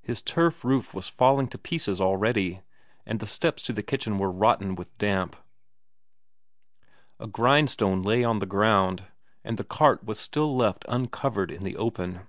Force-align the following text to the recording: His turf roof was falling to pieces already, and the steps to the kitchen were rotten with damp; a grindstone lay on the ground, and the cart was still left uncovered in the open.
His 0.00 0.22
turf 0.22 0.64
roof 0.64 0.94
was 0.94 1.10
falling 1.10 1.46
to 1.48 1.58
pieces 1.58 2.00
already, 2.00 2.62
and 3.04 3.20
the 3.20 3.26
steps 3.26 3.62
to 3.64 3.72
the 3.74 3.82
kitchen 3.82 4.16
were 4.16 4.30
rotten 4.30 4.74
with 4.76 4.96
damp; 4.96 5.36
a 7.20 7.26
grindstone 7.26 8.00
lay 8.00 8.24
on 8.24 8.38
the 8.38 8.46
ground, 8.46 9.04
and 9.44 9.58
the 9.58 9.64
cart 9.64 10.02
was 10.02 10.18
still 10.18 10.56
left 10.56 10.86
uncovered 10.88 11.50
in 11.50 11.64
the 11.64 11.76
open. 11.76 12.20